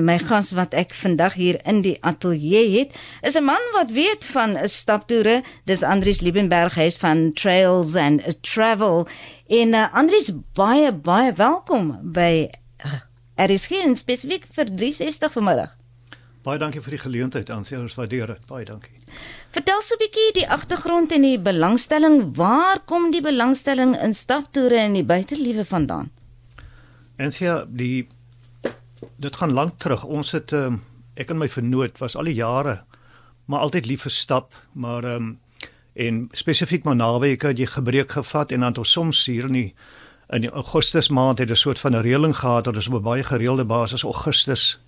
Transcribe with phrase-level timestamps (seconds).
[0.00, 4.24] My gas wat ek vandag hier in die ateljee het, is 'n man wat weet
[4.24, 5.42] van staptoere.
[5.68, 9.06] Dis Andries Liebenberg, hy's van Trails and Travel.
[9.48, 12.48] En uh, Andries, baie baie welkom by
[12.84, 12.92] uh,
[13.34, 15.76] Er is geen spesifiek vir 360 vanmiddag.
[16.42, 17.78] Baie dankie vir die geleentheid, Ansie.
[17.78, 18.46] Ons waardeer dit.
[18.46, 18.96] Baie dankie.
[19.50, 22.34] Vertel so 'n bietjie die agtergrond en die belangstelling.
[22.34, 26.10] Waar kom die belangstelling in staptoere en die buiteliewe vandaan?
[27.18, 28.08] Ansie, die
[29.16, 30.04] dit gaan lank terug.
[30.04, 30.82] Ons het um,
[31.14, 32.84] ek en my vernoot was al die jare
[33.44, 35.38] maar altyd lief vir stap, maar ehm um,
[35.92, 39.74] en spesifiek maar naweke het jy gebreek gevat en dan tot soms hier in die
[40.32, 43.02] in die Augustus maand het 'n soort van 'n reëling gehad dat ons op 'n
[43.02, 44.78] baie gereelde basis Augustus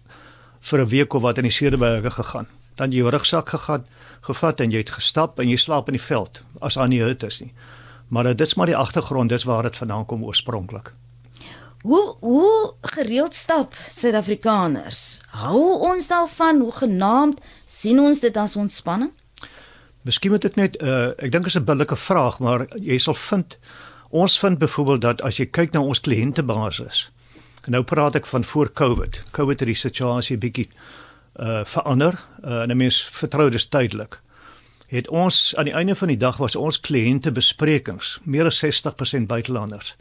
[0.61, 2.47] vir 'n week of wat in die Cederberge gegaan.
[2.75, 3.87] Dan jy jou rugsak gegaan,
[4.21, 7.23] gevat en jy het gestap en jy slaap in die veld as aan die hut
[7.23, 7.53] is nie.
[8.09, 10.93] Maar dit is maar die agtergrond, dis waar dit vandaan kom oorspronklik.
[11.85, 15.21] Hoe hoe gereeld stap Suid-Afrikaners?
[15.37, 19.11] Hou ons daarvan hoe genaamd sien ons dit as ontspanning?
[20.09, 23.59] Miskien moet ek net uh ek dink is 'n billike vraag, maar jy sal vind
[24.09, 27.11] ons vind byvoorbeeld dat as jy kyk na ons kliëntebasis.
[27.69, 29.23] Nou praat ek van voor Covid.
[29.31, 30.69] Covid het die situasie bietjie
[31.37, 32.17] uh verander.
[32.45, 34.21] Uh en 'n mens vertrou dis tydelik.
[34.89, 39.97] Het ons aan die einde van die dag was ons kliëntebesprekings meer as 60% buitelanders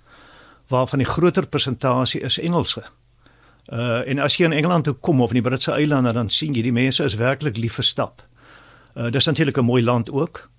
[0.67, 2.83] waarvan die groter persentasie is Engelse.
[3.67, 6.53] Uh en as jy in Engeland toe kom of in die Britse eilande dan sien
[6.53, 8.23] jy die mense is werklik lief vir stap.
[8.95, 10.49] Uh dis natuurlik 'n mooi land ook.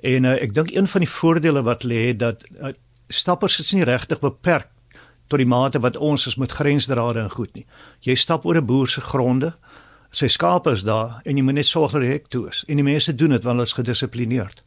[0.00, 2.72] En uh, ek dink een van die voordele wat lê dat uh,
[3.08, 4.68] stappers is nie regtig beperk
[5.28, 7.66] tot die mate wat ons is met grensdrade en goed nie.
[8.00, 9.54] Jy stap oor 'n boer se gronde.
[10.10, 12.64] Sy skape is daar en jy moet net sorg dat die hek toe is.
[12.68, 14.62] En die mense doen dit want hulle is gedissiplineerd.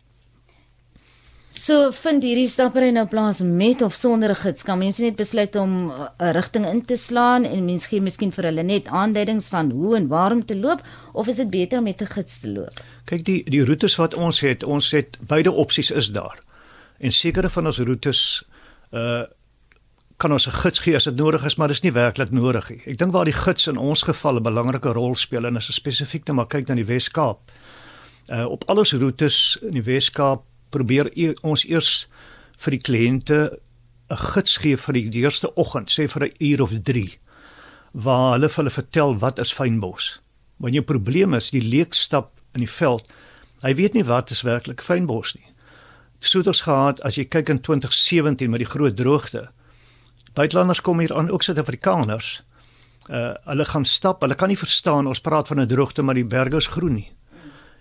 [1.49, 4.63] So vind hierdie stappery nou plaas met of sonder 'n gids?
[4.63, 8.43] Kan mense net besluit om 'n rigting in te slaan en mense gee miskien vir
[8.43, 10.81] hulle net aanduidings van hoe en waar om te loop
[11.13, 12.81] of is dit beter om met 'n gids te loop?
[13.05, 16.37] Kyk die die roetes wat ons het, ons het beide opsies is daar.
[16.99, 18.43] En sekere van ons roetes
[18.91, 19.23] uh
[20.17, 22.69] kan ons 'n gids gee as dit nodig is, maar dit is nie werklik nodig
[22.69, 22.81] nie.
[22.85, 26.27] Ek dink waar die gids in ons geval 'n belangrike rol speel en as spesifiek
[26.27, 27.39] net maar kyk na die Wes-Kaap.
[28.29, 32.07] Uh op al ons roetes in die Wes-Kaap probeer e ons eers
[32.57, 33.39] vir die kliënte
[34.09, 37.17] 'n gids gee vir die eerste oggend, sê vir 'n uur of 3,
[37.91, 40.21] waar hulle vir hulle vertel wat is fynbos.
[40.57, 43.03] Wanneer jou probleem is die leekstap in die veld,
[43.61, 45.45] hy weet nie wat is werklik fynbos nie.
[46.19, 49.51] Soeters gehad as jy kyk in 2017 met die groot droogte.
[50.33, 52.43] Buitelanders kom hier aan, ook Suid-Afrikaners.
[53.09, 56.25] Uh hulle gaan stap, hulle kan nie verstaan ons praat van 'n droogte maar die
[56.25, 57.16] berge is groen nie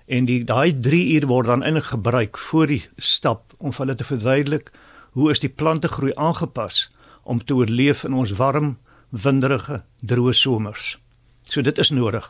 [0.07, 3.99] en die daai 3 uur word dan eintlik gebruik voor die stap om vir hulle
[3.99, 4.71] te verduidelik
[5.19, 6.87] hoe is die plante groei aangepas
[7.23, 8.77] om te oorleef in ons warm,
[9.11, 10.97] winderige, droë somers.
[11.45, 12.27] So dit is nodig.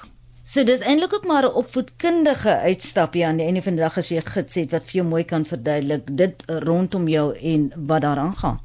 [0.46, 4.08] So dis eintlik ook maar 'n opvoedkundige uitstapie aan die einde van die dag as
[4.08, 8.36] jy gids het wat vir jou mooi kan verduidelik dit rondom jou en wat daaraan
[8.36, 8.60] gaan.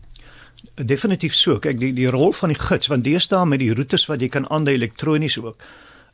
[0.76, 1.60] Definitief so.
[1.60, 4.48] Kyk die die rol van die gids want deesdae met die roetes wat jy kan
[4.50, 5.58] aandui elektronies ook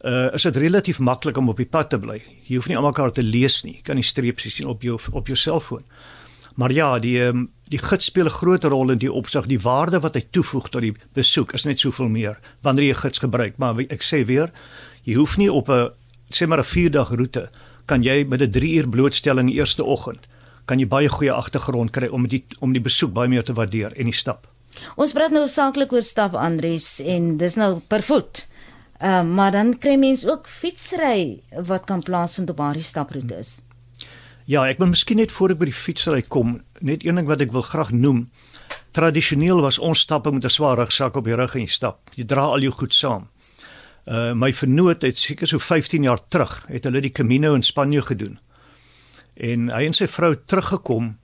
[0.05, 2.21] uh is dit relatief maklik om op die pad te bly.
[2.45, 3.79] Jy hoef nie almekaar te lees nie.
[3.79, 5.83] Jy kan die streepies sien op jou op jou selfoon.
[6.57, 9.45] Maar ja, die um, die gids speel 'n groot rol in die opsig.
[9.45, 13.01] Die waarde wat hy toevoeg tot die besoek is net soveel meer wanneer jy 'n
[13.03, 13.57] gids gebruik.
[13.57, 14.51] Maar ek sê weer,
[15.03, 15.89] jy hoef nie op 'n
[16.31, 17.49] sê maar 'n 4 dag roete
[17.85, 20.27] kan jy met 'n 3 uur blootstelling eerste oggend
[20.65, 23.93] kan jy baie goeie agtergrond kry om die om die besoek baie meer te waardeer
[23.95, 24.47] en die stap.
[24.95, 28.45] Ons praat nou saaklik oor stap Andries en dis nou per voet.
[28.97, 33.59] Uh, maar dan kry mens ook fietsry wat kan plaasvind op daardie staproetes.
[34.49, 37.43] Ja, ek wil miskien net voor ek by die fietsry kom, net een ding wat
[37.45, 38.23] ek wil graag noem.
[38.97, 42.09] Tradisioneel was ons stappe met 'n swaar rugsak op die rug en jy stap.
[42.15, 43.29] Jy dra al jou goed saam.
[44.07, 48.01] Uh my vernoot het seker so 15 jaar terug het hulle die Camino in Spanje
[48.01, 48.39] gedoen.
[49.35, 51.17] En hy en sy vrou teruggekom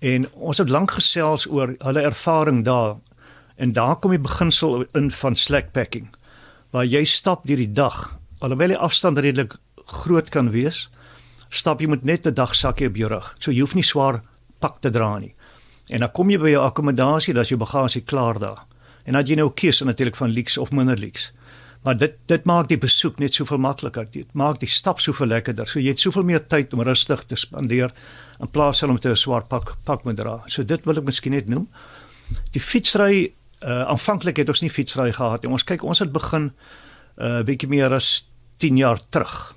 [0.00, 2.96] en ons het lank gesels oor hulle ervaring daar.
[3.56, 6.10] En daar kom die beginsel in van slack packing
[6.70, 9.56] waar jy stap deur die dag alhoewel die afstand redelik
[9.86, 10.88] groot kan wees
[11.50, 13.34] stap jy met net 'n dagsakkie op jou rug.
[13.38, 14.22] So jy hoef nie swaar
[14.60, 15.34] pak te dra nie.
[15.88, 18.64] En dan kom jy by jou akkommodasie dan is jou bagasie klaar daar.
[19.04, 21.32] En dan jy nou kies natuurlik van leaks of minder leaks.
[21.82, 24.06] Maar dit dit maak die besoek net soveel makliker.
[24.10, 25.66] Dit maak die stap soveel lekkerder.
[25.66, 27.90] So jy het soveel meer tyd om rustig te spandeer
[28.40, 30.42] in plaas van om te 'n swaar pak pak moet dra.
[30.46, 31.68] So dit wil ek miskien net noem.
[32.52, 35.52] Die fietsry uh aanvanklik het ons nie fietsry gehad nie.
[35.52, 36.50] Ons kyk ons het begin
[37.18, 39.54] uh bietjie meer as 10 jaar terug.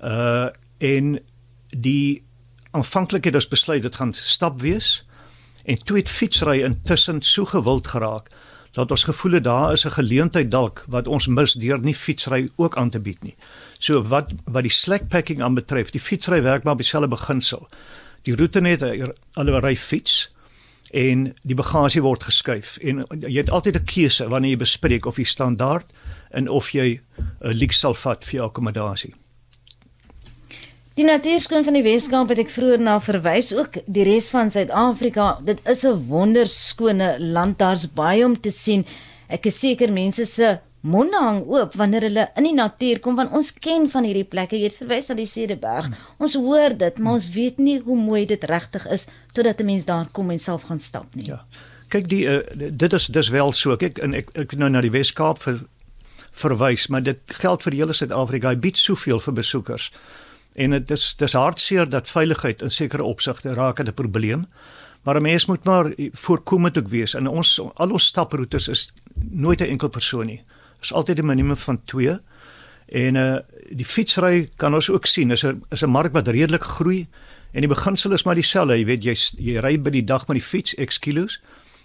[0.00, 0.48] Uh
[0.78, 1.18] en
[1.70, 2.24] die
[2.74, 5.04] aanvanklik het ons besluit dit gaan stap wees
[5.64, 8.30] en toe het fietsry intussen so gewild geraak
[8.74, 12.48] dat ons gevoel het daar is 'n geleentheid dalk wat ons mis deur nie fietsry
[12.56, 13.36] ook aan te bied nie.
[13.78, 17.68] So wat wat die slack packing aanbetref, die fietsry werk maar op dieselfde beginsel.
[18.22, 18.82] Die roete net
[19.32, 20.33] alhoewel ry fiets
[20.94, 25.18] en die bagasie word geskuif en jy het altyd 'n keuse wanneer jy bespreek of
[25.18, 25.86] jy standaard
[26.30, 27.00] en of jy
[27.42, 29.14] 'n leek sal vat vir jou akkommodasie.
[30.94, 35.40] Die natuurskoon van die Weskaap het ek vroeër na verwys ook die res van Suid-Afrika.
[35.42, 37.58] Dit is 'n wonderskone land.
[37.58, 38.86] Daar's baie om te sien.
[39.28, 43.32] Ek is seker mense se monde hang oop wanneer hulle in die natuur kom want
[43.32, 44.58] ons ken van hierdie plekke.
[44.58, 45.90] Jy het verwys na die Cederberg.
[46.18, 49.84] Ons hoor dit, maar ons weet nie hoe mooi dit regtig is totdat 'n mens
[49.84, 51.26] daar kom en self gaan stap nie.
[51.26, 51.44] Ja.
[51.88, 53.76] Kyk die uh, dit is dis wel so.
[53.76, 55.64] Kyk en ek ek nou na die Weskaap ver,
[56.32, 58.48] verwys, maar dit geld vir hele Suid-Afrika.
[58.48, 59.90] Hy bied soveel vir besoekers.
[60.54, 64.46] En dit is dis hartseer dat veiligheid in sekere opsigte raak 'n probleem.
[65.04, 67.14] Maar 'n mens moet maar voorkomend ook wees.
[67.14, 70.42] En ons al ons staproetes is nooit 'n enkel persoon nie.
[70.84, 72.18] Is altyd 'n minimum van 2.
[72.86, 73.38] En uh
[73.70, 77.08] die fietsry kan ons ook sien is 'n is 'n mark wat redelik groei
[77.52, 80.36] en die beginsel is maar dieselfde, jy weet jy jy ry by die dag met
[80.36, 81.40] die fiets X kilos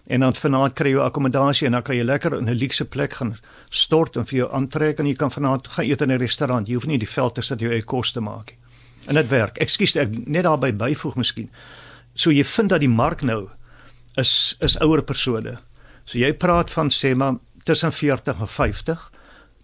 [0.08, 3.14] en dan vanaand kry jy akkommodasie en dan kan jy lekker in 'n luukse plek
[3.14, 3.38] gaan
[3.70, 6.68] stort en vir jou aantrek en jy kan vanaand gaan eet in 'n restaurant.
[6.68, 8.58] Jy hoef nie die veld te sit jou eie kos te maak nie.
[9.08, 9.58] En dit werk.
[9.58, 11.50] Ekskuus ek net daarby byvoeg miskien.
[12.16, 13.48] So jy vind dat die mark nou
[14.18, 15.60] is is ouer persone.
[16.06, 17.38] So jy praat van sê maar
[17.70, 19.10] tussen 40 en 50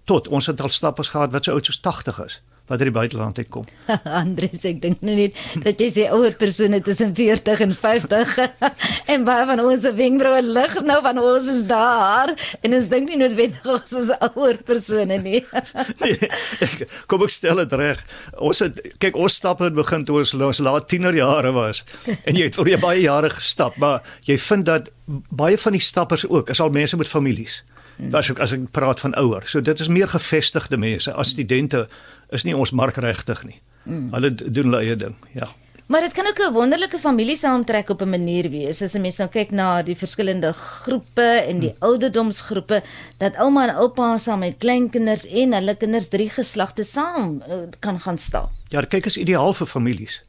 [0.05, 2.93] tot ons het al stappers gehad wat so oud soos 80 is wat uit die
[2.95, 3.65] buiteland uit kom.
[4.19, 8.31] Andries, ek dink nou net dat jy sê ouer persone tussen 40 en 50
[9.13, 13.11] en baie van ons se wenkbroue lig nou van ons is daar en ons dink
[13.11, 15.43] nie noodwendig ons is ouer persone nie.
[16.01, 16.31] nee,
[16.65, 18.01] ek, kom ek stel dit reg.
[18.41, 21.83] Ons het kyk ons stap het begin toe ons, ons laat tienerjare was
[22.17, 24.89] en jy het vir baie jare gestap, maar jy vind dat
[25.29, 27.61] baie van die stappers ook is al mense met families.
[27.97, 28.15] Hmm.
[28.15, 29.45] As ek as ek praat van ouer.
[29.47, 31.87] So dit is meer gevestigde mense as studente
[32.29, 33.61] is nie ons mark regtig nie.
[33.85, 34.09] Hmm.
[34.13, 35.15] Hulle doen hulle eie ding.
[35.33, 35.47] Ja.
[35.85, 39.17] Maar dit kan ook 'n wonderlike familie saamtrek op 'n manier wees as 'n mens
[39.17, 41.87] nou kyk na die verskillende groepe en die hmm.
[41.87, 42.83] ouderdomsgroepe
[43.17, 47.99] dat ouma en oupa saam met kleinkinders en hulle kinders drie geslagte saam uh, kan
[47.99, 48.49] gaan stap.
[48.69, 50.21] Ja, kyk is ideaal vir families.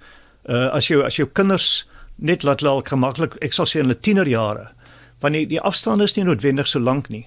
[0.45, 1.87] Uh as jy as jou kinders
[2.17, 4.69] net laat laat gemaklik, ek sal sê in hulle tienerjare,
[5.21, 7.27] want die, die afstande is nie noodwendig so lank nie.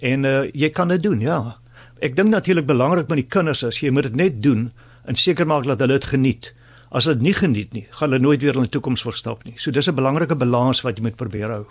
[0.00, 1.58] En uh jy kan dit doen, ja.
[2.00, 4.70] Ek dink natuurlik belangrik met die kinders is jy moet dit net doen
[5.06, 6.52] en seker maak dat hulle dit geniet.
[6.90, 9.56] As hulle dit nie geniet nie, gaan hulle nooit weer in die toekoms verstap nie.
[9.56, 11.66] So dis 'n belangrike balans wat jy moet probeer hou.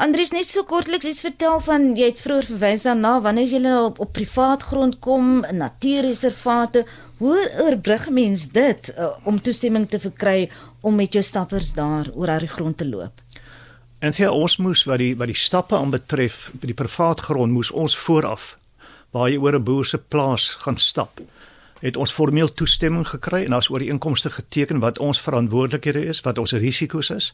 [0.00, 3.84] Andries net so kortliks iets vertel van jy het vroeër verwys daarna wanneer jy nou
[3.84, 6.86] op op privaat grond kom, natuurreservate,
[7.18, 10.48] hoe oorbrug mens dit uh, om toestemming te verkry
[10.80, 13.20] om met jou stappers daar oor daardie grond te loop?
[14.00, 17.70] En vir ons moes wat die wat die stappe aanbetref by die privaat grond moes
[17.70, 18.54] ons vooraf
[19.12, 21.20] waar jy oor 'n boer se plaas gaan stap
[21.80, 26.20] het ons formeel toestemming gekry en daar's oor die inkomste geteken wat ons verantwoordelikhede is,
[26.20, 27.32] wat ons risiko's is.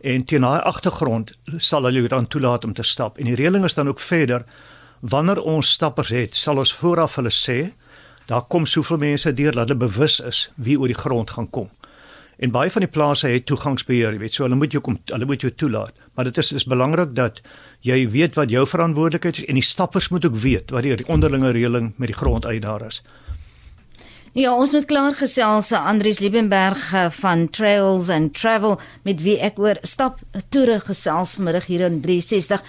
[0.00, 3.18] En teen daai agtergrond sal hulle dan toelaat om te stap.
[3.18, 4.44] En die reëling is dan ook verder
[5.00, 7.72] wanneer ons stappers het, sal ons vooraf hulle sê
[8.26, 11.70] daar kom soveel mense deur dat hulle bewus is wie oor die grond gaan kom.
[12.36, 15.28] En baie van die plase het toegangsbeheer, jy weet, so hulle moet jou kom hulle
[15.28, 15.92] moet jou toelaat.
[16.14, 17.42] Maar dit is is belangrik dat
[17.80, 21.52] jy weet wat jou verantwoordelikheid is en die stappers moet ook weet wat die onderlinge
[21.52, 23.02] reëling met die grond uit daar is.
[24.32, 29.36] Ja, ons moet klaar gesels aan Andrius Liebenberg eh, van Trails and Travel met wie
[29.44, 32.62] ek oor stap toere gesels vanmiddag hier in 360.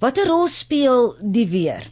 [0.00, 1.84] Watter rol speel die weer?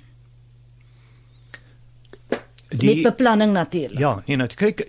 [2.72, 3.98] Die Met beplanning natuurlik.
[3.98, 4.86] Ja, nee, nou kyk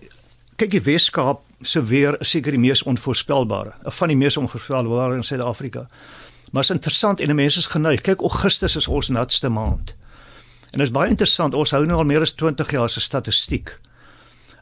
[0.57, 5.23] kyk die Weskaap se weer is seker die mees onvoorspelbare, van die mees onvoorspelbare in
[5.23, 5.87] Suid-Afrika.
[6.51, 8.01] Maar is interessant en mense is geneig.
[8.01, 9.95] Kyk, Augustus is ons natste maand.
[10.71, 11.53] En dit is baie interessant.
[11.53, 13.79] Ons hou nou al meer as 20 jaar se statistiek.